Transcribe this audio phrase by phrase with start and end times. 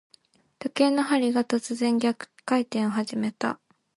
[0.57, 3.59] 時計の針が、突然逆回転を始めた。